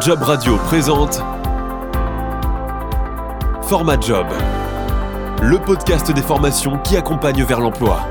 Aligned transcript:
Job 0.00 0.22
Radio 0.22 0.56
présente 0.56 1.20
Format 3.64 4.00
Job, 4.00 4.26
le 5.42 5.58
podcast 5.58 6.10
des 6.10 6.22
formations 6.22 6.78
qui 6.78 6.96
accompagne 6.96 7.44
vers 7.44 7.60
l'emploi. 7.60 8.08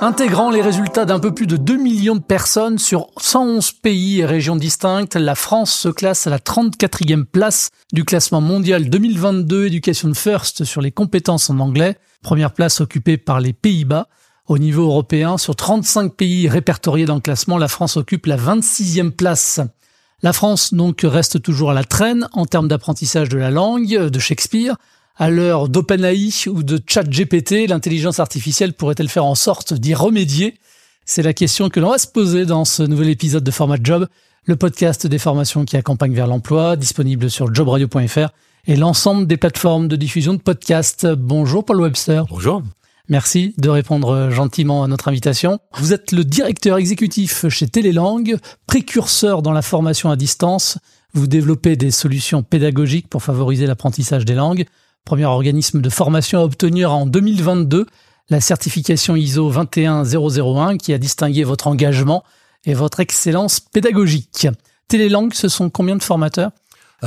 Intégrant 0.00 0.52
les 0.52 0.62
résultats 0.62 1.04
d'un 1.04 1.18
peu 1.18 1.34
plus 1.34 1.48
de 1.48 1.56
2 1.56 1.76
millions 1.78 2.14
de 2.14 2.22
personnes 2.22 2.78
sur 2.78 3.08
111 3.16 3.72
pays 3.72 4.20
et 4.20 4.24
régions 4.24 4.54
distinctes, 4.54 5.16
la 5.16 5.34
France 5.34 5.72
se 5.72 5.88
classe 5.88 6.28
à 6.28 6.30
la 6.30 6.38
34e 6.38 7.24
place 7.24 7.70
du 7.92 8.04
classement 8.04 8.40
mondial 8.40 8.88
2022 8.88 9.66
Education 9.66 10.14
First 10.14 10.62
sur 10.62 10.80
les 10.80 10.92
compétences 10.92 11.50
en 11.50 11.58
anglais, 11.58 11.96
première 12.22 12.52
place 12.52 12.80
occupée 12.80 13.16
par 13.16 13.40
les 13.40 13.52
Pays-Bas. 13.52 14.06
Au 14.46 14.58
niveau 14.58 14.84
européen, 14.84 15.38
sur 15.38 15.56
35 15.56 16.14
pays 16.14 16.48
répertoriés 16.48 17.04
dans 17.04 17.16
le 17.16 17.20
classement, 17.20 17.58
la 17.58 17.68
France 17.68 17.96
occupe 17.96 18.26
la 18.26 18.36
26e 18.36 19.10
place. 19.10 19.60
La 20.22 20.32
France 20.32 20.74
donc 20.74 21.02
reste 21.04 21.40
toujours 21.40 21.70
à 21.70 21.74
la 21.74 21.84
traîne 21.84 22.28
en 22.32 22.44
termes 22.44 22.66
d'apprentissage 22.66 23.28
de 23.28 23.38
la 23.38 23.52
langue 23.52 24.08
de 24.08 24.18
Shakespeare. 24.18 24.76
À 25.16 25.30
l'heure 25.30 25.68
d'OpenAI 25.68 26.48
ou 26.48 26.64
de 26.64 26.80
ChatGPT, 26.84 27.68
l'intelligence 27.68 28.18
artificielle 28.18 28.72
pourrait-elle 28.72 29.08
faire 29.08 29.24
en 29.24 29.36
sorte 29.36 29.74
d'y 29.74 29.94
remédier? 29.94 30.58
C'est 31.04 31.22
la 31.22 31.32
question 31.32 31.70
que 31.70 31.78
l'on 31.78 31.90
va 31.90 31.98
se 31.98 32.08
poser 32.08 32.46
dans 32.46 32.64
ce 32.64 32.82
nouvel 32.82 33.10
épisode 33.10 33.44
de 33.44 33.50
Format 33.52 33.78
Job, 33.82 34.08
le 34.44 34.56
podcast 34.56 35.06
des 35.06 35.18
formations 35.18 35.64
qui 35.64 35.76
accompagnent 35.76 36.14
vers 36.14 36.26
l'emploi, 36.26 36.74
disponible 36.74 37.30
sur 37.30 37.54
jobradio.fr 37.54 38.30
et 38.66 38.76
l'ensemble 38.76 39.26
des 39.26 39.36
plateformes 39.36 39.86
de 39.86 39.96
diffusion 39.96 40.34
de 40.34 40.40
podcasts. 40.40 41.06
Bonjour 41.06 41.64
Paul 41.64 41.80
Webster. 41.80 42.24
Bonjour. 42.28 42.62
Merci 43.10 43.54
de 43.56 43.70
répondre 43.70 44.28
gentiment 44.30 44.84
à 44.84 44.86
notre 44.86 45.08
invitation. 45.08 45.60
Vous 45.74 45.94
êtes 45.94 46.12
le 46.12 46.24
directeur 46.24 46.76
exécutif 46.76 47.48
chez 47.48 47.66
Télélangue, 47.66 48.36
précurseur 48.66 49.40
dans 49.40 49.52
la 49.52 49.62
formation 49.62 50.10
à 50.10 50.16
distance. 50.16 50.76
Vous 51.14 51.26
développez 51.26 51.76
des 51.76 51.90
solutions 51.90 52.42
pédagogiques 52.42 53.08
pour 53.08 53.22
favoriser 53.22 53.66
l'apprentissage 53.66 54.26
des 54.26 54.34
langues. 54.34 54.66
Premier 55.06 55.24
organisme 55.24 55.80
de 55.80 55.88
formation 55.88 56.40
à 56.40 56.44
obtenir 56.44 56.92
en 56.92 57.06
2022 57.06 57.86
la 58.28 58.42
certification 58.42 59.16
ISO 59.16 59.48
21001 59.48 60.76
qui 60.76 60.92
a 60.92 60.98
distingué 60.98 61.44
votre 61.44 61.66
engagement 61.66 62.24
et 62.64 62.74
votre 62.74 63.00
excellence 63.00 63.58
pédagogique. 63.58 64.48
Télélangue, 64.86 65.32
ce 65.32 65.48
sont 65.48 65.70
combien 65.70 65.96
de 65.96 66.02
formateurs? 66.02 66.50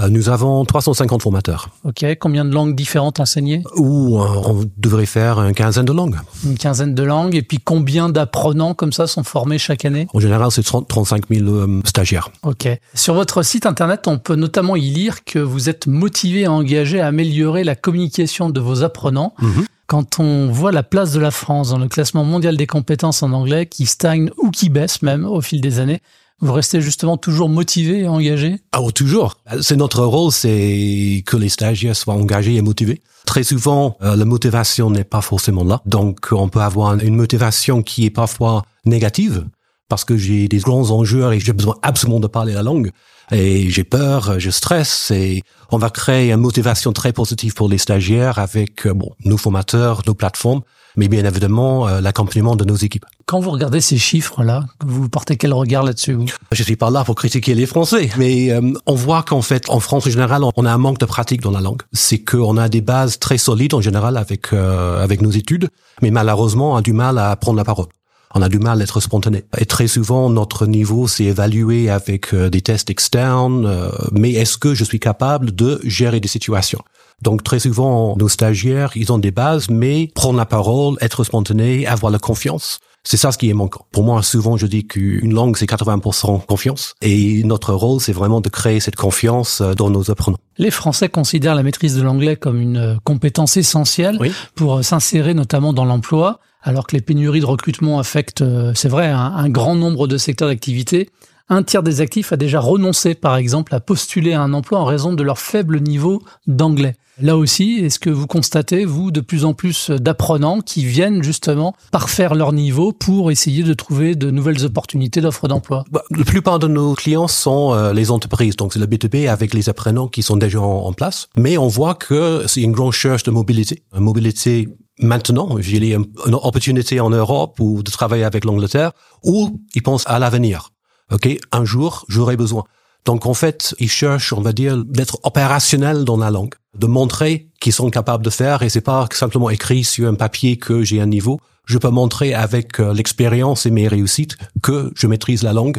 Nous 0.10 0.30
avons 0.30 0.64
350 0.64 1.22
formateurs. 1.22 1.70
Ok, 1.84 2.06
combien 2.20 2.46
de 2.46 2.54
langues 2.54 2.76
différentes 2.76 3.20
enseignées? 3.20 3.62
Ou 3.76 4.20
euh, 4.20 4.26
on 4.46 4.64
devrait 4.78 5.06
faire 5.06 5.42
une 5.42 5.54
quinzaine 5.54 5.86
de 5.86 5.92
langues. 5.92 6.18
Une 6.46 6.58
quinzaine 6.58 6.96
de 6.96 7.04
langues, 7.04 7.36
et 7.36 7.42
puis 7.42 7.60
combien 7.60 8.10
d'apprenants 8.10 8.74
comme 8.74 8.94
ça 8.94 9.08
sont 9.08 9.24
formés 9.24 9.58
chaque 9.58 9.84
année? 9.84 10.08
En 10.14 10.20
général, 10.20 10.50
c'est 10.52 10.64
35 10.64 11.24
000 11.30 11.46
euh, 11.48 11.82
stagiaires. 11.86 12.30
Ok. 12.44 12.68
Sur 12.94 13.16
votre 13.16 13.44
site 13.44 13.66
internet, 13.66 14.08
on 14.08 14.18
peut 14.18 14.36
notamment 14.36 14.76
y 14.76 14.90
lire 14.90 15.26
que 15.26 15.40
vous 15.40 15.70
êtes 15.70 15.88
motivé 15.88 16.42
et 16.42 16.48
engagé 16.48 17.02
à 17.02 17.08
améliorer 17.08 17.64
la 17.64 17.76
communication 17.76 18.50
de 18.50 18.60
vos 18.62 18.84
apprenants. 18.84 19.34
Mhm. 19.42 19.66
Quand 19.88 20.20
on 20.20 20.50
voit 20.50 20.72
la 20.72 20.84
place 20.84 21.12
de 21.12 21.20
la 21.20 21.32
France 21.32 21.72
dans 21.72 21.78
le 21.78 21.90
classement 21.90 22.24
mondial 22.24 22.56
des 22.56 22.66
compétences 22.66 23.24
en 23.24 23.34
anglais 23.34 23.66
qui 23.66 23.86
stagne 23.86 24.32
ou 24.38 24.50
qui 24.50 24.70
baisse 24.70 25.02
même 25.02 25.26
au 25.26 25.42
fil 25.42 25.60
des 25.60 25.80
années, 25.80 26.02
vous 26.42 26.54
restez 26.54 26.82
justement 26.82 27.18
toujours 27.18 27.50
motivé 27.50 28.00
et 28.00 28.08
engagé? 28.08 28.60
Ah, 28.72 28.82
oh, 28.82 28.92
toujours. 28.92 29.38
C'est 29.62 29.76
notre 29.76 30.04
rôle, 30.04 30.32
c'est 30.32 31.24
que 31.26 31.38
les 31.38 31.50
stagiaires 31.50 31.96
soient 31.96 32.16
engagés 32.16 32.56
et 32.56 32.62
motivés. 32.62 33.02
Très 33.26 33.44
souvent, 33.44 33.98
euh, 34.02 34.16
la 34.16 34.26
motivation 34.26 34.90
n'est 34.90 35.04
pas 35.04 35.22
forcément 35.22 35.64
là. 35.64 35.82
Donc, 35.86 36.30
on 36.32 36.50
peut 36.50 36.62
avoir 36.62 37.00
une 37.00 37.16
motivation 37.16 37.84
qui 37.84 38.06
est 38.06 38.10
parfois 38.10 38.64
négative 38.86 39.46
parce 39.88 40.06
que 40.06 40.18
j'ai 40.18 40.48
des 40.48 40.60
grands 40.60 40.90
enjeux 40.92 41.32
et 41.34 41.40
j'ai 41.40 41.54
besoin 41.54 41.76
absolument 41.82 42.20
de 42.20 42.28
parler 42.28 42.54
la 42.54 42.64
langue. 42.64 42.92
Et 43.32 43.70
j'ai 43.70 43.84
peur, 43.84 44.40
je 44.40 44.50
stresse 44.50 45.12
et 45.12 45.44
on 45.70 45.78
va 45.78 45.90
créer 45.90 46.32
une 46.32 46.40
motivation 46.40 46.92
très 46.92 47.14
positive 47.14 47.54
pour 47.54 47.70
les 47.70 47.78
stagiaires 47.78 48.40
avec 48.40 48.88
euh, 48.88 48.94
bon, 48.94 49.12
nos 49.24 49.38
formateurs, 49.38 50.02
nos 50.08 50.14
plateformes 50.16 50.62
mais 50.96 51.08
bien 51.08 51.26
évidemment 51.26 51.88
euh, 51.88 52.02
l'accompagnement 52.02 52.56
de 52.56 52.66
nos 52.66 52.76
équipes. 52.76 53.06
Quand 53.26 53.40
vous 53.40 53.52
regardez 53.52 53.82
ces 53.82 53.98
chiffres-là, 53.98 54.66
vous 54.86 55.10
portez 55.10 55.38
quel 55.38 55.54
regard 55.54 55.84
là-dessus 55.84 56.18
Je 56.52 56.64
suis 56.64 56.76
pas 56.76 56.90
là 56.90 57.04
pour 57.04 57.16
critiquer 57.16 57.56
les 57.56 57.66
Français, 57.66 58.10
mais 58.18 58.52
euh, 58.52 58.74
on 58.86 58.96
voit 58.96 59.24
qu'en 59.24 59.42
fait, 59.42 59.70
en 59.70 59.80
France 59.80 60.08
en 60.08 60.10
général, 60.10 60.44
on 60.56 60.66
a 60.66 60.72
un 60.72 60.78
manque 60.78 61.00
de 61.00 61.06
pratique 61.06 61.42
dans 61.42 61.52
la 61.52 61.62
langue. 61.62 61.82
C'est 61.94 62.20
qu'on 62.20 62.58
a 62.58 62.70
des 62.70 62.82
bases 62.82 63.20
très 63.20 63.38
solides 63.38 63.74
en 63.74 63.82
général 63.82 64.18
avec 64.18 64.54
euh, 64.54 65.04
avec 65.04 65.22
nos 65.22 65.32
études, 65.32 65.70
mais 66.02 66.12
malheureusement, 66.12 66.74
on 66.74 66.76
a 66.76 66.82
du 66.82 66.94
mal 66.94 67.18
à 67.18 67.36
prendre 67.36 67.58
la 67.58 67.66
parole 67.66 67.88
on 68.34 68.42
a 68.42 68.48
du 68.48 68.60
mal 68.60 68.80
à 68.80 68.84
être 68.86 69.02
spontané. 69.02 69.44
Et 69.58 69.66
très 69.66 69.88
souvent, 69.88 70.30
notre 70.30 70.66
niveau, 70.66 71.06
c'est 71.06 71.26
évalué 71.26 71.90
avec 71.90 72.34
des 72.34 72.62
tests 72.62 72.90
externes. 72.90 73.70
mais 74.14 74.32
est-ce 74.32 74.58
que 74.58 74.74
je 74.74 74.86
suis 74.86 75.02
capable 75.02 75.54
de 75.54 75.82
gérer 75.84 76.22
des 76.22 76.30
situations? 76.30 76.82
Donc 77.22 77.44
très 77.44 77.60
souvent, 77.60 78.16
nos 78.18 78.30
stagiaires, 78.30 78.92
ils 78.96 79.12
ont 79.12 79.18
des 79.18 79.32
bases, 79.32 79.70
mais 79.70 80.12
prendre 80.16 80.38
la 80.38 80.46
parole, 80.46 80.98
être 81.02 81.24
spontané, 81.24 81.86
avoir 81.88 82.12
la 82.12 82.20
confiance, 82.20 82.80
c'est 83.04 83.18
ça 83.18 83.32
ce 83.32 83.38
qui 83.38 83.50
est 83.50 83.54
manquant. 83.54 83.86
Pour 83.92 84.04
moi, 84.04 84.22
souvent, 84.22 84.58
je 84.58 84.68
dis 84.68 84.86
qu'une 84.86 85.34
langue, 85.34 85.58
c'est 85.58 85.66
80% 85.66 86.46
confiance. 86.46 86.94
Et 87.02 87.44
notre 87.44 87.74
rôle, 87.74 88.00
c'est 88.00 88.14
vraiment 88.14 88.42
de 88.42 88.50
créer 88.50 88.80
cette 88.80 88.96
confiance 88.96 89.62
euh, 89.62 89.74
dans 89.74 89.90
nos 89.90 90.12
apprenants. 90.12 90.38
Les 90.58 90.70
Français 90.70 91.10
considèrent 91.10 91.56
la 91.56 91.64
maîtrise 91.64 91.96
de 91.96 92.04
l'anglais 92.04 92.36
comme 92.36 92.62
une 92.62 92.78
euh, 92.78 92.96
compétence 93.04 93.58
essentielle 93.58 94.20
pour 94.56 94.78
euh, 94.78 94.82
s'insérer 94.84 95.34
notamment 95.34 95.74
dans 95.74 95.86
l'emploi, 95.86 96.40
alors 96.62 96.86
que 96.86 96.96
les 96.96 97.02
pénuries 97.02 97.40
de 97.40 97.46
recrutement 97.46 97.98
affectent, 97.98 98.44
c'est 98.76 98.88
vrai, 98.88 99.08
un 99.08 99.50
grand 99.50 99.74
nombre 99.74 100.08
de 100.08 100.20
secteurs 100.20 100.48
d'activité 100.48 101.10
un 101.52 101.64
tiers 101.64 101.84
des 101.84 102.00
actifs 102.00 102.32
a 102.32 102.38
déjà 102.38 102.62
renoncé, 102.62 103.14
par 103.14 103.36
exemple, 103.36 103.76
à 103.76 103.82
postuler 103.82 104.32
à 104.32 104.42
un 104.42 104.54
emploi 104.54 104.80
en 104.80 104.86
raison 104.86 105.14
de 105.14 105.22
leur 105.22 105.38
faible 105.38 105.82
niveau 105.82 106.24
d'anglais. 106.48 106.96
Là 107.22 107.36
aussi, 107.36 107.74
est-ce 107.84 108.00
que 108.00 108.10
vous 108.10 108.26
constatez, 108.26 108.86
vous, 108.86 109.12
de 109.12 109.20
plus 109.20 109.44
en 109.44 109.54
plus 109.54 109.92
d'apprenants 109.92 110.62
qui 110.62 110.86
viennent 110.86 111.22
justement 111.22 111.76
parfaire 111.92 112.36
leur 112.36 112.54
niveau 112.54 112.94
pour 112.94 113.32
essayer 113.32 113.64
de 113.64 113.74
trouver 113.74 114.16
de 114.16 114.32
nouvelles 114.32 114.66
opportunités 114.66 115.20
d'offres 115.20 115.50
d'emploi? 115.50 115.84
Bah, 115.92 116.04
La 116.10 116.24
plupart 116.24 116.58
de 116.58 116.68
nos 116.68 116.96
clients 116.96 117.28
sont 117.28 117.74
euh, 117.74 117.92
les 117.92 118.12
entreprises, 118.12 118.56
donc 118.56 118.72
c'est 118.72 118.80
le 118.80 118.88
B2B 118.88 119.30
avec 119.30 119.54
les 119.54 119.68
apprenants 119.68 120.08
qui 120.08 120.24
sont 120.24 120.38
déjà 120.38 120.62
en, 120.62 120.94
place. 120.94 121.28
Mais 121.38 121.58
on 121.58 121.68
voit 121.68 121.96
que 121.96 122.46
c'est 122.48 122.62
une 122.62 122.72
grande 122.72 122.94
cherche 122.94 123.24
de 123.24 123.32
mobilité. 123.32 123.84
Une 123.94 124.04
mobilité 124.04 124.70
maintenant, 125.00 125.58
j'ai 125.60 125.78
une, 125.78 126.06
une 126.26 126.36
opportunité 126.36 127.02
en 127.02 127.10
Europe 127.10 127.60
ou 127.60 127.84
de 127.84 127.92
travailler 127.92 128.24
avec 128.24 128.46
l'Angleterre, 128.46 128.94
ou 129.24 129.62
ils 129.76 129.84
pensent 129.84 130.08
à 130.08 130.18
l'avenir. 130.18 130.72
OK, 131.12 131.28
un 131.52 131.66
jour, 131.66 132.06
j'aurai 132.08 132.38
besoin. 132.38 132.64
Donc 133.06 133.26
en 133.26 133.34
fait, 133.34 133.76
ils 133.80 133.90
cherchent, 133.90 134.34
on 134.34 134.42
va 134.42 134.54
dire, 134.54 134.78
d'être 134.78 135.20
opérationnels 135.24 136.06
dans 136.06 136.18
la 136.18 136.30
langue, 136.30 136.54
de 136.78 136.88
montrer 136.88 137.50
qu'ils 137.60 137.74
sont 137.74 137.90
capables 137.90 138.24
de 138.24 138.30
faire, 138.30 138.62
et 138.62 138.70
c'est 138.70 138.82
pas 138.82 139.08
simplement 139.12 139.50
écrit 139.50 139.84
sur 139.84 140.08
un 140.08 140.14
papier 140.14 140.58
que 140.58 140.84
j'ai 140.84 141.02
un 141.02 141.08
niveau. 141.08 141.40
Je 141.66 141.78
peux 141.78 141.90
montrer 141.90 142.34
avec 142.34 142.80
euh, 142.80 142.94
l'expérience 142.94 143.66
et 143.66 143.72
mes 143.72 143.88
réussites 143.88 144.38
que 144.62 144.92
je 144.96 145.08
maîtrise 145.08 145.44
la 145.44 145.54
langue. 145.54 145.78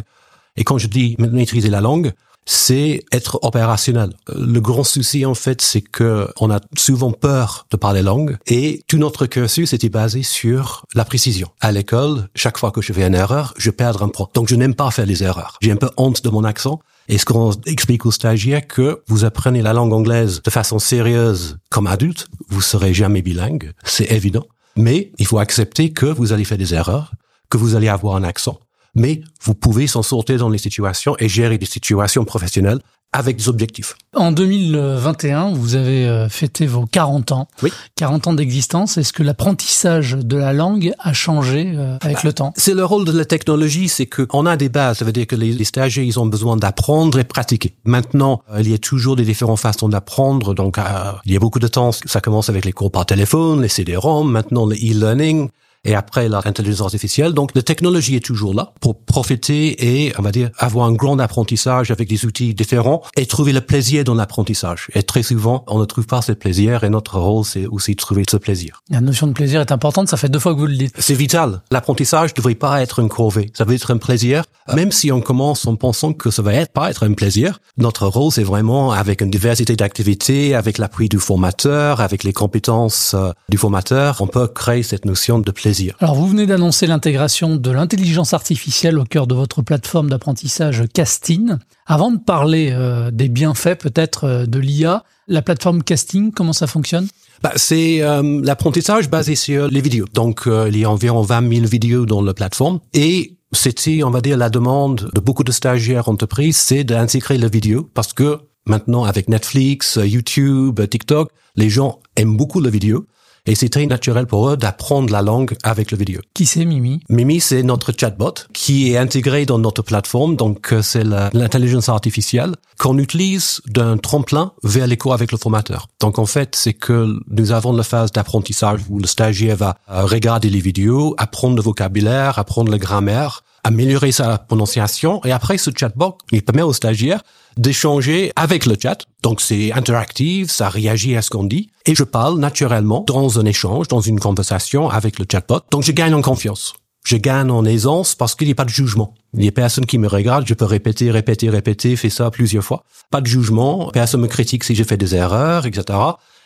Et 0.55 0.63
quand 0.63 0.77
je 0.77 0.87
dis 0.87 1.15
maîtriser 1.17 1.69
la 1.69 1.81
langue, 1.81 2.13
c'est 2.45 3.05
être 3.11 3.39
opérationnel. 3.43 4.13
Le 4.33 4.59
grand 4.59 4.83
souci, 4.83 5.25
en 5.25 5.35
fait, 5.35 5.61
c'est 5.61 5.81
que 5.81 6.27
on 6.39 6.51
a 6.51 6.59
souvent 6.77 7.11
peur 7.11 7.65
de 7.71 7.77
parler 7.77 8.01
langue 8.01 8.37
et 8.47 8.83
tout 8.87 8.97
notre 8.97 9.25
cursus 9.25 9.73
était 9.73 9.89
basé 9.89 10.23
sur 10.23 10.85
la 10.93 11.05
précision. 11.05 11.49
À 11.61 11.71
l'école, 11.71 12.27
chaque 12.35 12.57
fois 12.57 12.71
que 12.71 12.81
je 12.81 12.93
fais 12.93 13.05
une 13.05 13.15
erreur, 13.15 13.53
je 13.57 13.71
perds 13.71 14.01
un 14.01 14.09
point. 14.09 14.29
Donc, 14.33 14.49
je 14.49 14.55
n'aime 14.55 14.75
pas 14.75 14.91
faire 14.91 15.05
les 15.05 15.23
erreurs. 15.23 15.57
J'ai 15.61 15.71
un 15.71 15.77
peu 15.77 15.89
honte 15.97 16.23
de 16.23 16.29
mon 16.29 16.43
accent. 16.43 16.79
Et 17.09 17.17
ce 17.17 17.25
qu'on 17.25 17.51
explique 17.65 18.05
aux 18.05 18.11
stagiaires 18.11 18.65
que 18.65 19.01
vous 19.07 19.25
apprenez 19.25 19.61
la 19.61 19.73
langue 19.73 19.91
anglaise 19.91 20.41
de 20.41 20.49
façon 20.49 20.79
sérieuse 20.79 21.57
comme 21.69 21.87
adulte, 21.87 22.27
vous 22.47 22.61
serez 22.61 22.93
jamais 22.93 23.21
bilingue, 23.21 23.73
c'est 23.83 24.09
évident. 24.11 24.45
Mais 24.77 25.11
il 25.19 25.27
faut 25.27 25.39
accepter 25.39 25.91
que 25.91 26.05
vous 26.05 26.31
allez 26.31 26.45
faire 26.45 26.57
des 26.57 26.73
erreurs, 26.73 27.11
que 27.49 27.57
vous 27.57 27.75
allez 27.75 27.89
avoir 27.89 28.15
un 28.15 28.23
accent, 28.23 28.57
mais 28.95 29.21
vous 29.41 29.55
pouvez 29.55 29.87
s'en 29.87 30.03
sortir 30.03 30.37
dans 30.37 30.49
les 30.49 30.57
situations 30.57 31.15
et 31.19 31.29
gérer 31.29 31.57
des 31.57 31.65
situations 31.65 32.25
professionnelles 32.25 32.79
avec 33.13 33.37
des 33.37 33.47
objectifs. 33.47 33.95
En 34.15 34.31
2021, 34.31 35.53
vous 35.53 35.75
avez 35.75 36.07
euh, 36.07 36.27
fêté 36.29 36.65
vos 36.65 36.85
40 36.85 37.31
ans. 37.31 37.47
Oui. 37.61 37.71
40 37.95 38.27
ans 38.27 38.33
d'existence. 38.33 38.97
Est-ce 38.97 39.13
que 39.13 39.23
l'apprentissage 39.23 40.13
de 40.13 40.35
la 40.35 40.51
langue 40.51 40.93
a 40.99 41.13
changé 41.13 41.73
euh, 41.75 41.97
avec 42.01 42.17
bah, 42.17 42.21
le 42.25 42.33
temps? 42.33 42.53
C'est 42.57 42.73
le 42.73 42.83
rôle 42.83 43.05
de 43.05 43.11
la 43.11 43.25
technologie, 43.25 43.87
c'est 43.87 44.07
que 44.07 44.27
on 44.33 44.45
a 44.47 44.57
des 44.57 44.69
bases. 44.69 44.97
Ça 44.97 45.05
veut 45.05 45.11
dire 45.11 45.27
que 45.27 45.35
les, 45.35 45.63
stagiaires, 45.63 46.03
ils 46.03 46.19
ont 46.19 46.25
besoin 46.25 46.57
d'apprendre 46.57 47.19
et 47.19 47.23
pratiquer. 47.23 47.75
Maintenant, 47.85 48.41
euh, 48.51 48.61
il 48.61 48.69
y 48.69 48.73
a 48.73 48.79
toujours 48.79 49.15
des 49.15 49.25
différentes 49.25 49.59
façons 49.59 49.89
d'apprendre. 49.89 50.55
Donc, 50.55 50.77
il 51.25 51.31
y 51.31 51.35
a 51.35 51.39
beaucoup 51.39 51.59
de 51.59 51.67
temps. 51.67 51.91
Ça 51.91 52.19
commence 52.19 52.49
avec 52.49 52.65
les 52.65 52.73
cours 52.73 52.91
par 52.91 53.05
téléphone, 53.05 53.61
les 53.61 53.69
CD-ROM, 53.69 54.29
maintenant 54.29 54.65
le 54.65 54.75
e-learning. 54.75 55.49
Et 55.85 55.95
après 55.95 56.29
l'intelligence 56.29 56.81
artificielle. 56.81 57.33
Donc 57.33 57.51
la 57.55 57.61
technologie 57.61 58.15
est 58.15 58.25
toujours 58.25 58.53
là 58.53 58.73
pour 58.79 58.99
profiter 58.99 60.05
et 60.05 60.13
on 60.17 60.21
va 60.21 60.31
dire 60.31 60.49
avoir 60.57 60.85
un 60.85 60.93
grand 60.93 61.19
apprentissage 61.19 61.91
avec 61.91 62.07
des 62.09 62.25
outils 62.25 62.53
différents 62.53 63.01
et 63.17 63.25
trouver 63.25 63.53
le 63.53 63.61
plaisir 63.61 64.03
dans 64.03 64.15
l'apprentissage. 64.15 64.87
Et 64.95 65.03
très 65.03 65.23
souvent, 65.23 65.63
on 65.67 65.79
ne 65.79 65.85
trouve 65.85 66.05
pas 66.05 66.21
ce 66.21 66.31
plaisir 66.31 66.83
et 66.83 66.89
notre 66.89 67.19
rôle 67.19 67.45
c'est 67.45 67.65
aussi 67.65 67.91
de 67.91 67.97
trouver 67.97 68.23
ce 68.29 68.37
plaisir. 68.37 68.81
La 68.89 69.01
notion 69.01 69.27
de 69.27 69.33
plaisir 69.33 69.61
est 69.61 69.71
importante, 69.71 70.07
ça 70.07 70.17
fait 70.17 70.29
deux 70.29 70.39
fois 70.39 70.53
que 70.53 70.59
vous 70.59 70.67
le 70.67 70.77
dites. 70.77 70.93
C'est 70.97 71.13
vital. 71.13 71.61
L'apprentissage 71.71 72.31
ne 72.31 72.35
devrait 72.35 72.55
pas 72.55 72.81
être 72.81 72.99
une 72.99 73.09
corvée, 73.09 73.51
ça 73.53 73.65
veut 73.65 73.75
être 73.75 73.91
un 73.91 73.97
plaisir. 73.97 74.43
Même 74.73 74.91
si 74.91 75.11
on 75.11 75.19
commence 75.19 75.67
en 75.67 75.75
pensant 75.75 76.13
que 76.13 76.31
ça 76.31 76.41
va 76.41 76.53
être 76.53 76.71
pas 76.71 76.89
être 76.89 77.05
un 77.05 77.13
plaisir, 77.13 77.59
notre 77.77 78.07
rôle 78.07 78.31
c'est 78.31 78.43
vraiment 78.43 78.91
avec 78.91 79.21
une 79.21 79.29
diversité 79.29 79.75
d'activités, 79.75 80.55
avec 80.55 80.77
l'appui 80.77 81.09
du 81.09 81.19
formateur, 81.19 81.99
avec 81.99 82.23
les 82.23 82.31
compétences 82.31 83.13
euh, 83.13 83.31
du 83.49 83.57
formateur, 83.57 84.21
on 84.21 84.27
peut 84.27 84.47
créer 84.47 84.83
cette 84.83 85.05
notion 85.05 85.39
de 85.39 85.51
plaisir. 85.51 85.72
Alors 85.99 86.15
vous 86.15 86.27
venez 86.27 86.45
d'annoncer 86.45 86.87
l'intégration 86.87 87.55
de 87.55 87.71
l'intelligence 87.71 88.33
artificielle 88.33 88.99
au 88.99 89.03
cœur 89.05 89.27
de 89.27 89.35
votre 89.35 89.61
plateforme 89.61 90.09
d'apprentissage 90.09 90.83
Casting. 90.93 91.55
Avant 91.85 92.11
de 92.11 92.17
parler 92.17 92.69
euh, 92.71 93.11
des 93.11 93.29
bienfaits 93.29 93.75
peut-être 93.79 94.25
euh, 94.25 94.45
de 94.45 94.59
l'IA, 94.59 95.03
la 95.27 95.41
plateforme 95.41 95.83
Casting, 95.83 96.31
comment 96.31 96.53
ça 96.53 96.67
fonctionne? 96.67 97.07
Bah, 97.41 97.51
c'est 97.55 98.01
euh, 98.01 98.41
l'apprentissage 98.43 99.09
basé 99.09 99.35
sur 99.35 99.67
les 99.67 99.81
vidéos. 99.81 100.05
Donc, 100.13 100.43
il 100.47 100.77
y 100.77 100.85
a 100.85 100.89
environ 100.89 101.21
20 101.21 101.53
000 101.53 101.65
vidéos 101.65 102.05
dans 102.05 102.21
la 102.21 102.33
plateforme. 102.33 102.79
Et 102.93 103.37
c'était, 103.51 104.03
on 104.03 104.11
va 104.11 104.21
dire, 104.21 104.37
la 104.37 104.49
demande 104.49 105.09
de 105.13 105.19
beaucoup 105.19 105.43
de 105.43 105.51
stagiaires 105.51 106.07
entreprises, 106.07 106.57
c'est 106.57 106.83
d'intégrer 106.83 107.37
la 107.37 107.47
vidéo 107.47 107.89
parce 107.93 108.13
que 108.13 108.39
maintenant, 108.65 109.03
avec 109.03 109.29
Netflix, 109.29 109.99
YouTube, 110.01 110.79
TikTok, 110.89 111.29
les 111.55 111.69
gens 111.69 111.99
aiment 112.15 112.37
beaucoup 112.37 112.61
la 112.61 112.69
vidéo. 112.69 113.05
Et 113.45 113.55
c'est 113.55 113.67
très 113.67 113.85
naturel 113.87 114.25
pour 114.25 114.49
eux 114.49 114.55
d'apprendre 114.55 115.11
la 115.11 115.21
langue 115.21 115.57
avec 115.63 115.91
la 115.91 115.97
vidéo. 115.97 116.21
Qui 116.33 116.45
c'est 116.45 116.63
Mimi? 116.63 117.01
Mimi, 117.09 117.41
c'est 117.41 117.61
notre 117.61 117.91
chatbot 117.91 118.33
qui 118.53 118.93
est 118.93 118.97
intégré 118.97 119.45
dans 119.45 119.59
notre 119.59 119.81
plateforme. 119.81 120.37
Donc, 120.37 120.71
euh, 120.71 120.81
c'est 120.81 121.03
l'intelligence 121.03 121.89
artificielle 121.89 122.53
qu'on 122.77 122.97
utilise 122.97 123.59
d'un 123.67 123.97
tremplin 123.97 124.53
vers 124.63 124.87
les 124.87 124.95
cours 124.95 125.13
avec 125.13 125.33
le 125.33 125.37
formateur. 125.37 125.89
Donc, 125.99 126.19
en 126.19 126.25
fait, 126.25 126.55
c'est 126.55 126.73
que 126.73 127.19
nous 127.27 127.51
avons 127.51 127.73
la 127.73 127.83
phase 127.83 128.13
d'apprentissage 128.13 128.79
où 128.89 128.97
le 128.97 129.07
stagiaire 129.07 129.57
va 129.57 129.75
euh, 129.91 130.05
regarder 130.05 130.49
les 130.49 130.61
vidéos, 130.61 131.13
apprendre 131.17 131.57
le 131.57 131.61
vocabulaire, 131.61 132.39
apprendre 132.39 132.71
la 132.71 132.77
grammaire, 132.77 133.42
améliorer 133.63 134.11
sa 134.11 134.37
prononciation. 134.37 135.21
Et 135.25 135.31
après, 135.31 135.57
ce 135.57 135.71
chatbot, 135.77 136.17
il 136.31 136.43
permet 136.43 136.61
aux 136.61 136.73
stagiaires 136.73 137.23
d'échanger 137.57 138.31
avec 138.35 138.65
le 138.65 138.75
chat. 138.81 139.05
Donc, 139.21 139.41
c'est 139.41 139.71
interactif, 139.71 140.49
ça 140.49 140.69
réagit 140.69 141.15
à 141.15 141.21
ce 141.21 141.29
qu'on 141.29 141.43
dit. 141.43 141.69
Et 141.85 141.95
je 141.95 142.03
parle 142.03 142.39
naturellement 142.39 143.03
dans 143.07 143.39
un 143.39 143.45
échange, 143.45 143.87
dans 143.87 144.01
une 144.01 144.19
conversation 144.19 144.89
avec 144.89 145.19
le 145.19 145.25
chatbot. 145.31 145.61
Donc, 145.71 145.83
je 145.83 145.91
gagne 145.91 146.13
en 146.13 146.21
confiance. 146.21 146.73
Je 147.05 147.17
gagne 147.17 147.51
en 147.51 147.65
aisance 147.65 148.15
parce 148.15 148.33
qu'il 148.33 148.47
n'y 148.47 148.53
a 148.53 148.55
pas 148.55 148.63
de 148.63 148.69
jugement. 148.69 149.13
Il 149.33 149.41
n'y 149.41 149.49
a 149.49 149.51
personne 149.51 149.85
qui 149.85 149.97
me 149.97 150.07
regarde, 150.07 150.47
je 150.47 150.53
peux 150.53 150.65
répéter, 150.65 151.11
répéter, 151.11 151.49
répéter, 151.49 151.95
faire 151.95 152.11
ça 152.11 152.31
plusieurs 152.31 152.63
fois. 152.63 152.85
Pas 153.11 153.19
de 153.19 153.27
jugement, 153.27 153.89
personne 153.91 154.21
me 154.21 154.27
critique 154.27 154.63
si 154.63 154.73
je 154.73 154.83
fais 154.83 154.95
des 154.95 155.13
erreurs, 155.13 155.65
etc. 155.65 155.99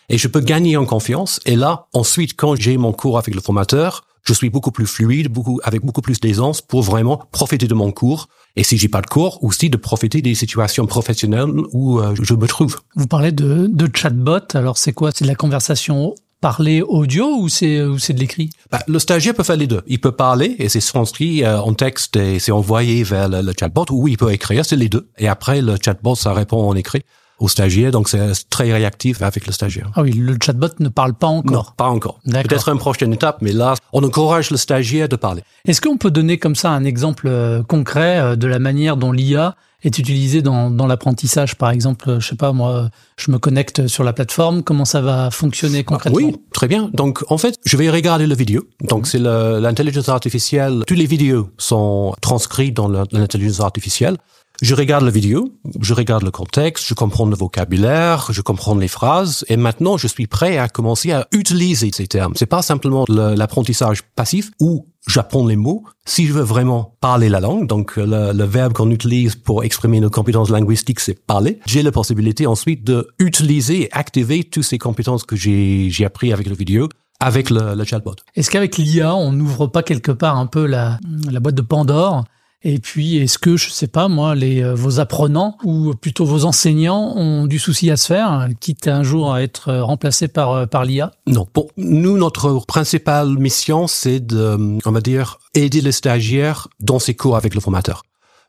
Et 0.09 0.17
je 0.17 0.27
peux 0.27 0.39
gagner 0.39 0.75
en 0.77 0.85
confiance. 0.85 1.39
Et 1.45 1.55
là, 1.55 1.85
ensuite, 1.93 2.35
quand 2.35 2.55
j'ai 2.55 2.77
mon 2.77 2.91
cours 2.91 3.19
avec 3.19 3.35
le 3.35 3.41
formateur, 3.41 4.05
je 4.27 4.33
suis 4.33 4.49
beaucoup 4.49 4.71
plus 4.71 4.85
fluide, 4.85 5.29
beaucoup, 5.29 5.59
avec 5.63 5.83
beaucoup 5.83 6.01
plus 6.01 6.19
d'aisance 6.19 6.61
pour 6.61 6.81
vraiment 6.81 7.21
profiter 7.31 7.67
de 7.67 7.73
mon 7.73 7.91
cours. 7.91 8.27
Et 8.57 8.63
si 8.63 8.77
j'ai 8.77 8.89
pas 8.89 9.01
de 9.01 9.07
cours, 9.07 9.43
aussi 9.43 9.69
de 9.69 9.77
profiter 9.77 10.21
des 10.21 10.35
situations 10.35 10.85
professionnelles 10.85 11.49
où 11.71 11.99
euh, 11.99 12.13
je 12.21 12.33
me 12.33 12.47
trouve. 12.47 12.77
Vous 12.95 13.07
parlez 13.07 13.31
de, 13.31 13.67
de 13.67 13.89
chatbot. 13.95 14.39
Alors, 14.53 14.77
c'est 14.77 14.93
quoi? 14.93 15.11
C'est 15.13 15.23
de 15.23 15.29
la 15.29 15.35
conversation 15.35 16.13
parler 16.41 16.81
audio 16.81 17.35
ou 17.39 17.49
c'est 17.49 17.81
ou 17.81 17.97
c'est 17.97 18.13
de 18.13 18.19
l'écrit? 18.19 18.49
Bah, 18.71 18.79
Le 18.87 18.99
stagiaire 18.99 19.33
peut 19.33 19.43
faire 19.43 19.57
les 19.57 19.65
deux. 19.65 19.81
Il 19.87 19.99
peut 19.99 20.11
parler 20.11 20.55
et 20.59 20.69
c'est 20.69 20.81
transcrit 20.81 21.43
euh, 21.43 21.59
en 21.59 21.73
texte 21.73 22.15
et 22.15 22.39
c'est 22.39 22.51
envoyé 22.51 23.03
vers 23.03 23.27
le, 23.27 23.41
le, 23.41 23.53
chatbot 23.57 23.85
ou 23.89 24.07
il 24.07 24.17
peut 24.17 24.31
écrire, 24.31 24.63
c'est 24.65 24.75
les 24.75 24.89
deux. 24.89 25.09
Et 25.17 25.27
après 25.27 25.61
le 25.61 25.77
chatbot 25.83 26.15
ça 26.15 26.33
répond 26.33 26.61
en 26.69 26.75
écrit 26.75 27.01
au 27.39 27.47
stagiaire, 27.47 27.91
donc 27.91 28.09
c'est 28.09 28.49
très 28.49 28.71
réactif 28.71 29.21
avec 29.21 29.45
le 29.45 29.53
stagiaire. 29.53 29.91
Ah 29.95 30.01
oui, 30.01 30.11
le 30.11 30.37
chatbot 30.43 30.69
ne 30.79 30.89
parle 30.89 31.13
pas 31.13 31.27
encore. 31.27 31.51
Non, 31.51 31.65
pas 31.75 31.87
encore. 31.87 32.19
Peut-être 32.25 32.69
une 32.69 32.79
prochaine 32.79 33.13
étape, 33.13 33.37
mais 33.41 33.51
là, 33.51 33.75
on 33.93 34.03
encourage 34.03 34.49
le 34.49 34.57
stagiaire 34.57 35.07
de 35.07 35.15
parler. 35.15 35.43
Est-ce 35.65 35.81
qu'on 35.81 35.97
peut 35.97 36.11
donner 36.11 36.37
comme 36.37 36.55
ça 36.55 36.71
un 36.71 36.83
exemple 36.83 37.27
euh, 37.27 37.63
concret 37.63 38.19
euh, 38.19 38.35
de 38.35 38.47
la 38.47 38.59
manière 38.59 38.97
dont 38.97 39.11
l'IA 39.11 39.55
est 39.83 39.99
utilisée 39.99 40.41
dans, 40.41 40.71
dans 40.71 40.87
l'apprentissage, 40.87 41.55
par 41.55 41.69
exemple, 41.69 42.09
euh, 42.09 42.19
je 42.19 42.29
sais 42.29 42.35
pas 42.35 42.51
moi, 42.51 42.89
je 43.17 43.29
me 43.29 43.37
connecte 43.37 43.87
sur 43.87 44.03
la 44.03 44.13
plateforme, 44.13 44.63
comment 44.63 44.85
ça 44.85 45.01
va 45.01 45.29
fonctionner 45.29 45.83
concrètement? 45.83 46.19
Oui, 46.19 46.35
très 46.51 46.67
bien. 46.67 46.89
Donc 46.93 47.23
en 47.29 47.37
fait, 47.37 47.55
je 47.65 47.77
vais 47.77 47.89
regarder 47.91 48.25
la 48.25 48.35
vidéo. 48.35 48.63
Donc 48.81 49.05
c'est 49.05 49.19
l'intelligence 49.19 50.09
artificielle. 50.09 50.83
Toutes 50.87 50.97
les 50.97 51.05
vidéos 51.05 51.49
sont 51.59 52.15
transcrites 52.21 52.73
dans 52.73 52.87
l'intelligence 52.87 53.59
artificielle. 53.59 54.17
Je 54.63 54.73
regarde 54.73 55.03
la 55.03 55.11
vidéo, 55.11 55.53
je 55.81 55.93
regarde 55.93 56.23
le 56.23 56.31
contexte, 56.31 56.87
je 56.87 56.95
comprends 56.95 57.27
le 57.27 57.35
vocabulaire, 57.35 58.27
je 58.31 58.41
comprends 58.41 58.73
les 58.73 58.87
phrases, 58.87 59.45
et 59.49 59.55
maintenant 59.55 59.97
je 59.97 60.07
suis 60.07 60.25
prêt 60.25 60.57
à 60.57 60.67
commencer 60.67 61.11
à 61.11 61.27
utiliser 61.31 61.91
ces 61.93 62.07
termes. 62.07 62.33
C'est 62.35 62.47
pas 62.47 62.63
simplement 62.63 63.05
l'apprentissage 63.07 64.01
passif 64.15 64.49
où 64.59 64.87
j'apprends 65.07 65.45
les 65.45 65.55
mots. 65.55 65.83
Si 66.05 66.25
je 66.25 66.33
veux 66.33 66.41
vraiment 66.41 66.95
parler 67.01 67.29
la 67.29 67.39
langue, 67.39 67.67
donc 67.67 67.97
le, 67.97 68.33
le 68.33 68.43
verbe 68.45 68.73
qu'on 68.73 68.89
utilise 68.89 69.35
pour 69.35 69.63
exprimer 69.63 69.99
nos 69.99 70.09
compétences 70.09 70.49
linguistiques, 70.49 71.01
c'est 71.01 71.23
parler. 71.23 71.59
J'ai 71.67 71.83
la 71.83 71.91
possibilité 71.91 72.47
ensuite 72.47 72.83
de 72.83 73.07
utiliser 73.19 73.83
et 73.83 73.89
activer 73.91 74.43
toutes 74.43 74.63
ces 74.63 74.79
compétences 74.79 75.23
que 75.23 75.35
j'ai 75.35 76.03
appris 76.03 76.33
avec 76.33 76.47
la 76.47 76.55
vidéo 76.55 76.89
avec 77.19 77.49
le, 77.49 77.83
chatbot. 77.83 78.13
Est-ce 78.35 78.51
qu'avec 78.51 78.77
l'IA, 78.77 79.15
on 79.15 79.31
n'ouvre 79.31 79.65
pas 79.65 79.81
quelque 79.81 80.11
part 80.11 80.37
un 80.37 80.45
peu 80.45 80.65
la 80.67 80.99
boîte 81.39 81.55
de 81.55 81.63
Pandore 81.63 82.25
et 82.69 82.79
puis, 82.79 83.15
est-ce 83.15 83.37
que, 83.37 83.55
je 83.55 83.69
sais 83.69 83.87
pas, 83.87 84.09
moi, 84.09 84.35
les, 84.35 84.61
euh, 84.61 84.75
vos 84.75 84.99
apprenants 84.99 85.57
ou 85.63 85.93
plutôt 85.93 86.25
vos 86.25 86.43
enseignants 86.43 87.13
ont 87.15 87.47
du 87.47 87.59
souci 87.59 87.89
à 87.89 87.95
se 87.95 88.07
faire, 88.07 88.49
quitte 88.59 88.89
un 88.89 89.03
jour 89.03 89.33
à 89.33 89.41
être 89.41 89.69
euh, 89.69 89.85
remplacés 89.85 90.27
par, 90.27 90.51
euh, 90.51 90.65
par 90.65 90.83
l'IA 90.83 91.13
Non. 91.27 91.45
Pour 91.45 91.69
nous, 91.77 92.17
notre 92.17 92.65
principale 92.65 93.29
mission, 93.37 93.87
c'est 93.87 94.19
de, 94.19 94.57
on 94.83 94.91
va 94.91 94.99
dire, 94.99 95.39
aider 95.53 95.79
les 95.79 95.93
stagiaires 95.93 96.67
dans 96.81 96.99
ses 96.99 97.13
cours 97.13 97.37
avec 97.37 97.55
le 97.55 97.61
formateur 97.61 98.03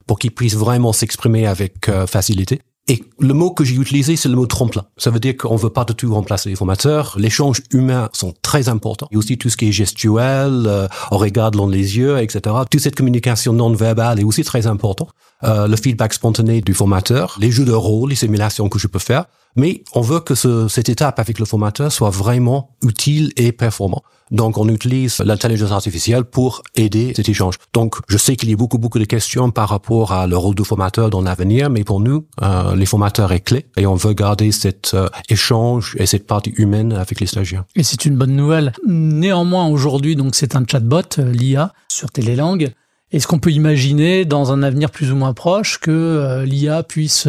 pour 0.08 0.18
qu'ils 0.18 0.32
puissent 0.32 0.56
vraiment 0.56 0.92
s'exprimer 0.92 1.46
avec 1.46 1.88
facilité. 2.06 2.60
Et 2.90 3.04
le 3.20 3.34
mot 3.34 3.50
que 3.50 3.64
j'ai 3.64 3.76
utilisé, 3.76 4.16
c'est 4.16 4.30
le 4.30 4.34
mot 4.34 4.46
tremplin. 4.46 4.86
Ça 4.96 5.10
veut 5.10 5.20
dire 5.20 5.36
qu'on 5.36 5.56
veut 5.56 5.68
pas 5.68 5.84
de 5.84 5.92
tout 5.92 6.12
remplacer 6.12 6.48
les 6.48 6.56
formateurs. 6.56 7.16
L'échange 7.18 7.60
humain 7.70 8.08
sont 8.14 8.32
très 8.40 8.70
importants. 8.70 9.08
Il 9.10 9.14
y 9.14 9.16
a 9.16 9.18
aussi 9.18 9.36
tout 9.36 9.50
ce 9.50 9.58
qui 9.58 9.68
est 9.68 9.72
gestuel, 9.72 10.64
euh, 10.66 10.88
on 11.10 11.18
regarde 11.18 11.54
dans 11.54 11.66
les 11.66 11.98
yeux, 11.98 12.18
etc. 12.18 12.56
Toute 12.70 12.80
cette 12.80 12.96
communication 12.96 13.52
non 13.52 13.74
verbale 13.74 14.20
est 14.20 14.24
aussi 14.24 14.42
très 14.42 14.66
important. 14.66 15.08
Euh, 15.44 15.68
le 15.68 15.76
feedback 15.76 16.14
spontané 16.14 16.62
du 16.62 16.72
formateur, 16.72 17.36
les 17.38 17.50
jeux 17.50 17.66
de 17.66 17.72
rôle, 17.72 18.08
les 18.08 18.16
simulations 18.16 18.70
que 18.70 18.78
je 18.78 18.86
peux 18.86 18.98
faire. 18.98 19.26
Mais 19.54 19.84
on 19.94 20.00
veut 20.00 20.20
que 20.20 20.34
ce, 20.34 20.66
cette 20.68 20.88
étape 20.88 21.18
avec 21.18 21.38
le 21.38 21.44
formateur 21.44 21.92
soit 21.92 22.10
vraiment 22.10 22.70
utile 22.82 23.32
et 23.36 23.52
performant. 23.52 24.02
Donc, 24.30 24.58
on 24.58 24.68
utilise 24.68 25.18
l'intelligence 25.20 25.72
artificielle 25.72 26.24
pour 26.24 26.62
aider 26.74 27.12
cet 27.16 27.28
échange. 27.28 27.56
Donc, 27.72 27.96
je 28.08 28.18
sais 28.18 28.36
qu'il 28.36 28.50
y 28.50 28.52
a 28.52 28.56
beaucoup, 28.56 28.78
beaucoup 28.78 28.98
de 28.98 29.04
questions 29.04 29.50
par 29.50 29.68
rapport 29.68 30.12
à 30.12 30.26
le 30.26 30.36
rôle 30.36 30.54
du 30.54 30.64
formateur 30.64 31.10
dans 31.10 31.22
l'avenir, 31.22 31.70
mais 31.70 31.84
pour 31.84 32.00
nous, 32.00 32.26
euh, 32.42 32.74
les 32.76 32.86
formateurs 32.86 33.32
est 33.32 33.40
clé 33.40 33.66
et 33.76 33.86
on 33.86 33.94
veut 33.94 34.12
garder 34.12 34.52
cet 34.52 34.92
euh, 34.94 35.08
échange 35.28 35.96
et 35.98 36.06
cette 36.06 36.26
partie 36.26 36.50
humaine 36.50 36.92
avec 36.92 37.20
les 37.20 37.26
stagiaires. 37.26 37.64
Et 37.76 37.82
c'est 37.82 38.04
une 38.04 38.16
bonne 38.16 38.36
nouvelle. 38.36 38.72
Néanmoins, 38.86 39.68
aujourd'hui, 39.68 40.16
donc, 40.16 40.34
c'est 40.34 40.56
un 40.56 40.64
chatbot, 40.70 41.02
euh, 41.18 41.32
l'IA, 41.32 41.72
sur 41.88 42.10
Télélangue. 42.10 42.72
Est-ce 43.10 43.26
qu'on 43.26 43.38
peut 43.38 43.52
imaginer, 43.52 44.26
dans 44.26 44.52
un 44.52 44.62
avenir 44.62 44.90
plus 44.90 45.10
ou 45.10 45.16
moins 45.16 45.32
proche, 45.32 45.78
que 45.78 45.90
euh, 45.90 46.44
l'IA 46.44 46.82
puisse 46.82 47.26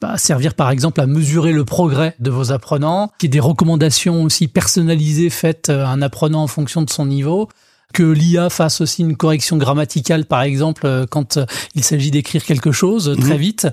bah, 0.00 0.18
servir 0.18 0.54
par 0.54 0.70
exemple 0.70 1.00
à 1.00 1.06
mesurer 1.06 1.52
le 1.52 1.64
progrès 1.64 2.14
de 2.18 2.30
vos 2.30 2.52
apprenants, 2.52 3.10
qu'il 3.18 3.28
y 3.28 3.30
ait 3.30 3.32
des 3.32 3.40
recommandations 3.40 4.24
aussi 4.24 4.48
personnalisées 4.48 5.30
faites 5.30 5.70
à 5.70 5.88
un 5.88 6.02
apprenant 6.02 6.42
en 6.42 6.46
fonction 6.46 6.82
de 6.82 6.90
son 6.90 7.06
niveau, 7.06 7.48
que 7.94 8.02
l'IA 8.02 8.50
fasse 8.50 8.80
aussi 8.80 9.02
une 9.02 9.16
correction 9.16 9.56
grammaticale 9.56 10.26
par 10.26 10.42
exemple 10.42 10.86
euh, 10.86 11.06
quand 11.08 11.38
euh, 11.38 11.46
il 11.74 11.84
s'agit 11.84 12.10
d'écrire 12.10 12.44
quelque 12.44 12.72
chose 12.72 13.16
très 13.18 13.34
mhm. 13.34 13.40
vite. 13.40 13.68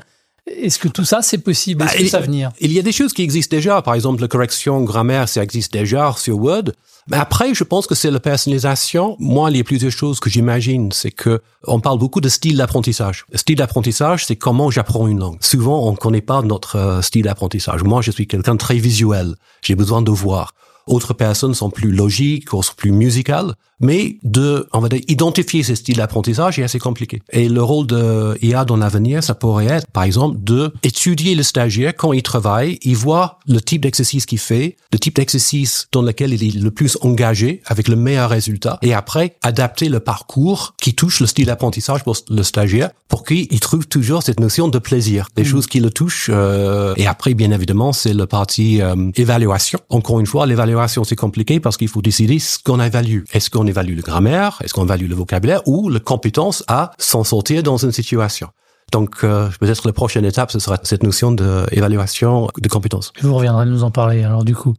Est-ce 0.45 0.77
que 0.77 0.89
tout 0.89 1.05
ça, 1.05 1.21
c'est 1.21 1.38
possible? 1.38 1.83
Est-ce 1.83 1.93
bah, 1.93 2.00
que 2.03 2.07
ça 2.07 2.19
venir? 2.19 2.51
Il 2.59 2.71
y 2.73 2.79
a 2.79 2.81
des 2.81 2.91
choses 2.91 3.13
qui 3.13 3.21
existent 3.21 3.55
déjà. 3.55 3.81
Par 3.81 3.93
exemple, 3.95 4.21
la 4.21 4.27
correction 4.27 4.81
grammaire, 4.81 5.29
ça 5.29 5.41
existe 5.41 5.71
déjà 5.71 6.13
sur 6.17 6.38
Word. 6.38 6.71
Mais 7.07 7.17
après, 7.17 7.53
je 7.53 7.63
pense 7.63 7.88
que 7.88 7.95
c'est 7.95 8.12
la 8.12 8.19
personnalisation. 8.19 9.15
Moi, 9.19 9.51
il 9.51 9.57
y 9.57 9.59
a 9.59 9.63
plusieurs 9.63 9.91
choses 9.91 10.19
que 10.19 10.29
j'imagine. 10.29 10.91
C'est 10.91 11.12
que 11.12 11.41
on 11.65 11.79
parle 11.79 11.97
beaucoup 11.97 12.21
de 12.21 12.29
style 12.29 12.57
d'apprentissage. 12.57 13.25
Le 13.31 13.38
style 13.38 13.55
d'apprentissage, 13.55 14.25
c'est 14.25 14.35
comment 14.35 14.69
j'apprends 14.69 15.07
une 15.07 15.19
langue. 15.19 15.38
Souvent, 15.41 15.88
on 15.88 15.91
ne 15.91 15.97
connaît 15.97 16.21
pas 16.21 16.41
notre 16.41 16.77
euh, 16.77 17.01
style 17.01 17.23
d'apprentissage. 17.23 17.83
Moi, 17.83 18.01
je 18.01 18.12
suis 18.12 18.27
quelqu'un 18.27 18.53
de 18.53 18.59
très 18.59 18.75
visuel. 18.75 19.35
J'ai 19.62 19.75
besoin 19.75 20.01
de 20.01 20.12
voir. 20.12 20.53
Autres 20.87 21.13
personnes 21.13 21.53
sont 21.53 21.69
plus 21.69 21.91
logiques 21.91 22.53
ou 22.53 22.61
sont 22.61 22.73
plus 22.75 22.91
musicales. 22.91 23.55
Mais 23.79 24.17
de, 24.23 24.67
on 24.71 24.79
va 24.79 24.87
dire, 24.87 25.01
identifier 25.09 25.61
ces 25.61 25.75
styles 25.75 25.97
d'apprentissage 25.97 26.57
est 26.57 26.63
assez 26.63 26.79
compliqué. 26.79 27.21
Et 27.31 27.49
le 27.49 27.61
rôle 27.61 27.85
de 27.85 28.37
IA 28.41 28.63
dans 28.63 28.77
l'avenir, 28.77 29.21
ça 29.23 29.35
pourrait 29.35 29.65
être, 29.65 29.87
par 29.91 30.03
exemple, 30.03 30.37
de 30.39 30.71
étudier 30.83 31.35
le 31.35 31.43
stagiaire 31.43 31.93
quand 31.95 32.13
il 32.13 32.23
travaille, 32.23 32.79
il 32.83 32.95
voit 32.95 33.39
le 33.45 33.59
type 33.59 33.81
d'exercice 33.81 34.25
qu'il 34.25 34.39
fait, 34.39 34.77
le 34.93 34.99
type 34.99 35.15
d'exercice 35.15 35.87
dans 35.91 36.01
lequel 36.01 36.33
il 36.33 36.43
est 36.43 36.61
le 36.61 36.71
plus 36.71 36.97
engagé 37.01 37.61
avec 37.65 37.89
le 37.89 37.97
meilleur 37.97 38.29
résultat, 38.29 38.79
et 38.81 38.93
après 38.93 39.35
adapter 39.41 39.89
le 39.89 39.99
parcours 39.99 40.75
qui 40.81 40.93
touche 40.93 41.19
le 41.19 41.27
style 41.27 41.47
d'apprentissage 41.47 42.03
pour 42.03 42.15
le 42.29 42.43
stagiaire 42.43 42.91
pour 43.09 43.25
qu'il 43.25 43.59
trouve 43.59 43.85
toujours 43.85 44.23
cette 44.23 44.39
notion 44.39 44.69
de 44.69 44.79
plaisir, 44.79 45.27
des 45.35 45.43
mm. 45.43 45.45
choses 45.45 45.67
qui 45.67 45.79
le 45.79 45.91
touchent. 45.91 46.29
Euh, 46.33 46.93
et 46.95 47.05
après, 47.05 47.33
bien 47.33 47.51
évidemment, 47.51 47.91
c'est 47.91 48.13
le 48.13 48.25
partie 48.25 48.81
euh, 48.81 49.11
évaluation. 49.15 49.79
Encore 49.89 50.19
une 50.19 50.25
fois, 50.25 50.45
l'évaluation 50.45 50.72
c'est 51.05 51.15
compliqué 51.15 51.59
parce 51.59 51.77
qu'il 51.77 51.87
faut 51.87 52.01
décider 52.01 52.39
ce 52.39 52.57
qu'on 52.59 52.79
évalue. 52.79 53.23
Est-ce 53.33 53.49
qu'on 53.49 53.67
évalue 53.67 53.95
le 53.95 54.01
grammaire, 54.01 54.59
est-ce 54.63 54.73
qu'on 54.73 54.85
évalue 54.85 55.07
le 55.07 55.15
vocabulaire? 55.15 55.61
Ou 55.67 55.89
la 55.89 55.99
compétence 55.99 56.63
à 56.67 56.91
s'en 56.97 57.23
sortir 57.23 57.63
dans 57.63 57.77
une 57.77 57.91
situation. 57.91 58.49
Donc, 58.91 59.23
euh, 59.23 59.49
peut-être 59.59 59.87
la 59.87 59.93
prochaine 59.93 60.25
étape, 60.25 60.51
ce 60.51 60.59
sera 60.59 60.79
cette 60.83 61.03
notion 61.03 61.31
d'évaluation 61.31 62.47
de, 62.55 62.61
de 62.61 62.69
compétences. 62.69 63.11
Vous 63.21 63.33
reviendrez 63.33 63.65
nous 63.65 63.83
en 63.83 63.91
parler. 63.91 64.23
Alors, 64.23 64.43
du 64.43 64.55
coup, 64.55 64.75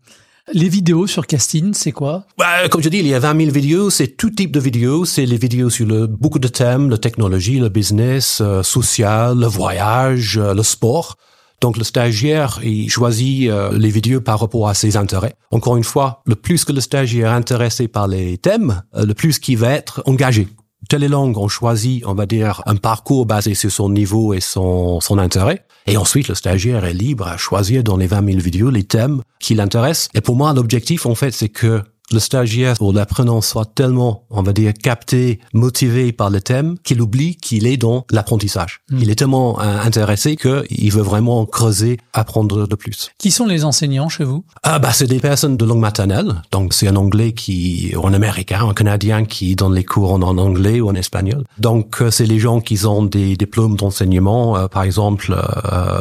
les 0.53 0.69
vidéos 0.69 1.07
sur 1.07 1.27
Casting, 1.27 1.73
c'est 1.73 1.93
quoi? 1.93 2.27
Bah, 2.37 2.69
Comme 2.71 2.83
je 2.83 2.91
dis, 2.91 2.99
il 2.99 3.07
y 3.07 3.15
a 3.15 3.19
20 3.19 3.39
000 3.39 3.51
vidéos. 3.51 3.91
C'est 3.91 4.09
tout 4.09 4.31
type 4.31 4.53
de 4.53 4.61
vidéos. 4.61 5.05
C'est 5.07 5.25
les 5.25 5.39
vidéos 5.39 5.71
sur 5.71 5.87
le, 5.87 6.07
beaucoup 6.07 6.39
de 6.39 6.49
thèmes, 6.49 6.91
la 6.91 6.99
technologie, 6.99 7.59
le 7.59 7.71
business, 7.71 8.41
euh, 8.43 8.63
social, 8.63 9.39
le 9.39 9.47
voyage, 9.47 10.37
euh, 10.37 10.53
le 10.53 10.63
sport. 10.63 11.17
Donc 11.61 11.77
le 11.77 11.85
stagiaire, 11.85 12.61
il 12.63 12.91
choisit 12.91 13.49
euh, 13.49 13.77
les 13.77 13.91
vidéos 13.91 14.21
par 14.21 14.41
rapport 14.41 14.69
à 14.69 14.75
ses 14.75 14.97
intérêts. 14.97 15.35
Encore 15.51 15.77
une 15.77 15.85
fois, 15.85 16.23
le 16.27 16.35
plus 16.35 16.65
que 16.65 16.73
le 16.73 16.81
stagiaire 16.81 17.33
est 17.33 17.37
intéressé 17.37 17.89
par 17.89 18.09
les 18.09 18.39
thèmes, 18.39 18.83
le 18.95 19.15
plus 19.15 19.39
qu'il 19.39 19.59
va 19.59 19.71
être 19.71 20.03
engagé. 20.07 20.49
Télélangue, 20.89 21.39
on 21.39 21.49
choisit, 21.49 22.05
on 22.07 22.15
va 22.15 22.27
dire, 22.27 22.63
un 22.67 22.77
parcours 22.77 23.27
basé 23.27 23.55
sur 23.55 23.71
son 23.71 23.89
niveau 23.89 24.35
et 24.35 24.41
son, 24.41 25.01
son 25.01 25.19
intérêt. 25.19 25.65
Et 25.87 25.97
ensuite, 25.97 26.29
le 26.29 26.35
stagiaire 26.35 26.85
est 26.85 26.95
libre 26.95 27.27
à 27.27 27.37
choisir 27.37 27.83
dans 27.83 27.97
les 27.97 28.07
20 28.07 28.27
000 28.27 28.39
vidéos 28.39 28.71
les 28.71 28.85
thèmes 28.85 29.23
qui 29.41 29.55
l'intéressent. 29.55 30.09
Et 30.15 30.21
pour 30.21 30.37
moi, 30.37 30.53
l'objectif, 30.53 31.07
en 31.07 31.15
fait, 31.15 31.31
c'est 31.31 31.49
que 31.49 31.83
le 32.13 32.19
stagiaire 32.19 32.81
ou 32.81 32.93
l'apprenant 32.93 33.41
soit 33.41 33.65
tellement, 33.65 34.25
on 34.31 34.43
va 34.43 34.53
dire, 34.53 34.73
capté, 34.73 35.41
motivé 35.53 36.13
par 36.13 36.31
le 36.31 36.41
thème, 36.41 36.77
qu'il 36.85 37.01
oublie 37.01 37.37
qu'il 37.37 37.67
est 37.67 37.77
dans 37.77 38.05
l'apprentissage. 38.11 38.81
Hmm. 38.91 38.99
Il 39.01 39.11
est 39.11 39.15
tellement 39.15 39.61
euh, 39.61 39.81
intéressé 39.81 40.37
qu'il 40.37 40.93
veut 40.93 41.03
vraiment 41.03 41.47
creuser, 41.47 41.99
apprendre 42.13 42.69
de 42.69 42.75
plus. 42.75 43.11
Qui 43.19 43.31
sont 43.31 43.47
les 43.47 43.65
enseignants 43.65 44.09
chez 44.09 44.25
vous? 44.25 44.45
Ah 44.63 44.79
bah 44.79 44.93
c'est 44.93 45.07
des 45.07 45.21
personnes 45.21 45.57
de 45.57 45.65
langue 45.65 45.81
maternelle. 45.81 46.43
Donc 46.53 46.75
c'est 46.75 46.89
un 46.89 46.97
anglais 46.97 47.33
qui, 47.33 47.95
ou 47.97 48.07
un 48.07 48.13
américain, 48.13 48.67
un 48.69 48.75
canadien 48.75 49.25
qui 49.25 49.57
donne 49.57 49.75
les 49.75 49.85
cours 49.85 50.13
en, 50.13 50.23
anglais 50.23 50.81
ou 50.81 50.89
en 50.89 50.95
espagnol. 50.95 51.45
Donc 51.59 52.03
euh, 52.03 52.11
c'est 52.11 52.27
les 52.27 52.39
gens 52.39 52.61
qui 52.61 52.85
ont 52.87 53.05
des 53.05 53.37
diplômes 53.37 53.77
d'enseignement. 53.77 54.57
Euh, 54.57 54.69
par 54.69 54.83
exemple, 54.83 55.35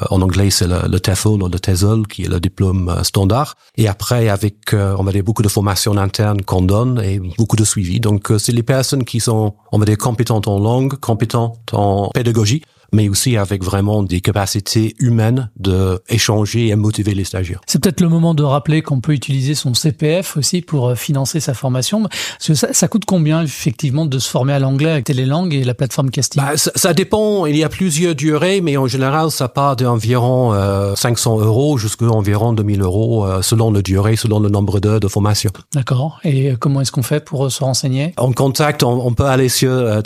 en 0.09 0.21
anglais 0.21 0.49
c'est 0.49 0.67
le, 0.67 0.87
le, 0.89 0.99
TEFL 0.99 1.43
ou 1.43 1.47
le 1.47 1.59
TESOL 1.59 2.07
qui 2.07 2.23
est 2.23 2.27
le 2.27 2.39
diplôme 2.39 2.93
standard. 3.03 3.55
Et 3.77 3.87
après 3.87 4.29
avec, 4.29 4.73
on 4.73 5.03
va 5.03 5.11
dire, 5.11 5.23
beaucoup 5.23 5.41
de 5.41 5.47
formations 5.47 5.92
interne 5.97 6.41
qu'on 6.41 6.61
donne 6.61 7.01
et 7.03 7.19
beaucoup 7.37 7.55
de 7.55 7.63
suivi. 7.63 7.99
Donc, 7.99 8.31
euh, 8.31 8.37
c'est 8.37 8.51
les 8.51 8.63
personnes 8.63 9.03
qui 9.03 9.19
sont, 9.19 9.53
on 9.71 9.79
va 9.79 9.85
dire, 9.85 9.97
compétentes 9.97 10.47
en 10.47 10.59
langue, 10.59 10.95
compétentes 10.95 11.73
en 11.73 12.09
pédagogie, 12.13 12.63
mais 12.93 13.09
aussi 13.09 13.35
avec 13.35 13.63
vraiment 13.63 14.03
des 14.03 14.21
capacités 14.21 14.95
humaines 14.99 15.49
de 15.57 16.01
échanger 16.07 16.67
et 16.67 16.75
motiver 16.75 17.13
les 17.13 17.25
stagiaires. 17.25 17.59
C'est 17.65 17.81
peut-être 17.81 18.01
le 18.01 18.09
moment 18.09 18.33
de 18.33 18.43
rappeler 18.43 18.81
qu'on 18.81 19.01
peut 19.01 19.13
utiliser 19.13 19.55
son 19.55 19.73
CPF 19.73 20.37
aussi 20.37 20.61
pour 20.61 20.89
euh, 20.89 20.95
financer 20.95 21.39
sa 21.39 21.53
formation. 21.53 22.07
ça, 22.39 22.87
coûte 22.87 23.05
combien 23.05 23.43
effectivement 23.43 24.05
de 24.05 24.19
se 24.19 24.29
former 24.29 24.53
à 24.53 24.59
l'anglais 24.59 24.91
avec 24.91 25.05
Télélangue 25.05 25.53
et 25.53 25.63
la 25.63 25.73
plateforme 25.73 26.09
Casting? 26.09 26.41
Bah, 26.41 26.51
ça, 26.55 26.93
dépend. 26.93 27.45
Il 27.45 27.57
y 27.57 27.63
a 27.63 27.69
plusieurs 27.69 28.15
durées, 28.15 28.61
mais 28.61 28.77
en 28.77 28.87
général, 28.87 29.31
ça 29.31 29.47
part 29.47 29.75
d'environ 29.75 30.53
500 30.95 31.39
euh, 31.39 31.45
euros 31.45 31.77
jusqu'à 31.77 32.05
environ 32.05 32.53
2000 32.53 32.81
euros 32.81 33.25
euh, 33.25 33.41
selon 33.41 33.71
le 33.71 33.81
durée, 33.81 34.15
selon 34.15 34.39
le 34.39 34.49
nombre 34.49 34.79
d'heures 34.79 34.99
de 34.99 35.07
formation. 35.07 35.51
D'accord. 35.73 36.19
Et 36.23 36.53
comment 36.59 36.81
est-ce 36.81 36.91
qu'on 36.91 37.03
fait 37.03 37.23
pour 37.23 37.51
se 37.51 37.63
renseigner? 37.63 38.13
En 38.17 38.31
contact, 38.31 38.83
on, 38.83 39.13
peut 39.13 39.25
aller 39.25 39.49
sur 39.49 39.71
euh, 39.71 40.01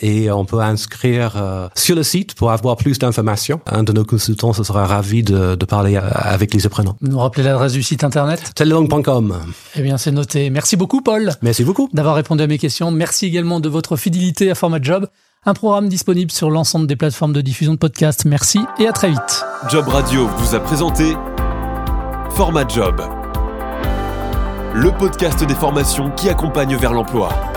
et 0.00 0.30
on 0.30 0.44
peut 0.44 0.60
inscrire 0.60 1.70
sur 1.82 1.96
le 1.96 2.02
site 2.02 2.34
pour 2.34 2.50
avoir 2.52 2.76
plus 2.76 2.98
d'informations. 2.98 3.60
Un 3.66 3.82
de 3.82 3.92
nos 3.92 4.04
consultants 4.04 4.52
ce 4.52 4.62
sera 4.62 4.86
ravi 4.86 5.22
de, 5.22 5.54
de 5.54 5.64
parler 5.64 5.96
avec 5.96 6.54
les 6.54 6.66
apprenants. 6.66 6.96
Nous 7.00 7.18
rappeler 7.18 7.42
l'adresse 7.42 7.72
du 7.72 7.82
site 7.82 8.04
internet? 8.04 8.52
Telelangue.com. 8.54 9.36
Eh 9.76 9.82
bien, 9.82 9.98
c'est 9.98 10.12
noté. 10.12 10.50
Merci 10.50 10.76
beaucoup, 10.76 11.00
Paul. 11.02 11.32
Merci 11.42 11.64
beaucoup. 11.64 11.88
D'avoir 11.92 12.14
répondu 12.14 12.42
à 12.42 12.46
mes 12.46 12.58
questions. 12.58 12.90
Merci 12.90 13.26
également 13.26 13.60
de 13.60 13.68
votre 13.68 13.96
fidélité 13.96 14.50
à 14.50 14.54
Format 14.54 14.80
Job. 14.80 15.08
Un 15.44 15.54
programme 15.54 15.88
disponible 15.88 16.30
sur 16.30 16.50
l'ensemble 16.50 16.86
des 16.86 16.94
plateformes 16.94 17.32
de 17.32 17.40
diffusion 17.40 17.72
de 17.72 17.78
podcasts. 17.78 18.24
Merci 18.24 18.60
et 18.78 18.86
à 18.86 18.92
très 18.92 19.10
vite. 19.10 19.44
Job 19.68 19.88
Radio 19.88 20.28
vous 20.36 20.54
a 20.54 20.60
présenté 20.60 21.16
Format 22.30 22.68
Job, 22.68 23.02
le 24.74 24.90
podcast 24.96 25.44
des 25.44 25.54
formations 25.54 26.10
qui 26.12 26.28
accompagne 26.28 26.76
vers 26.76 26.92
l'emploi. 26.92 27.51